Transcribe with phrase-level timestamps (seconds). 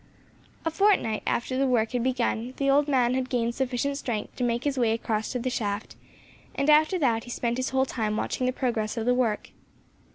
[0.65, 4.43] A fortnight after the work had begun, the old man had gained sufficient strength to
[4.43, 5.95] make his way across to the shaft,
[6.55, 9.51] and after that he spent his whole time watching the progress of the work.